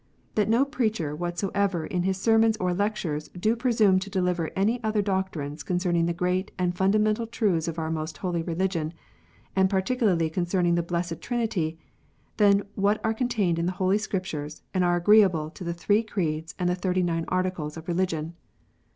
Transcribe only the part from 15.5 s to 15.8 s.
to the